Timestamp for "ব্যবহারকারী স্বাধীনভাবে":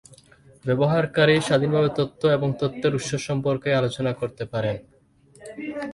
0.65-1.89